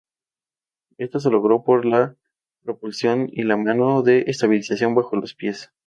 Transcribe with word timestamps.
Esto 0.97 1.19
se 1.19 1.29
logró 1.29 1.63
por 1.63 1.85
la 1.85 2.15
propulsión 2.63 3.29
y 3.31 3.43
la 3.43 3.55
mano 3.55 4.01
de 4.01 4.21
estabilización 4.25 4.95
bajo 4.95 5.15
los 5.15 5.35
pies. 5.35 5.71